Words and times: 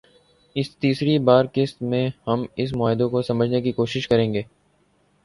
اس 0.55 0.69
تیسری 0.77 1.17
قسط 1.53 1.81
میں 1.83 2.09
ہم 2.27 2.45
اس 2.55 2.73
معاہدے 2.73 3.09
کو 3.11 3.21
سمجھنے 3.21 3.61
کی 3.61 3.71
کوشش 3.73 4.07
کریں 4.07 4.33
گے 4.33 4.41